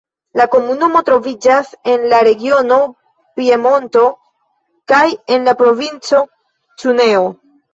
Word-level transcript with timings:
La 0.39 0.45
komunumo 0.53 1.01
troviĝas 1.09 1.69
en 1.93 2.07
la 2.13 2.21
regiono 2.29 2.79
Piemonto 3.41 4.07
kaj 4.93 5.05
en 5.37 5.49
la 5.51 5.57
Provinco 5.61 6.25
Cuneo. 6.81 7.25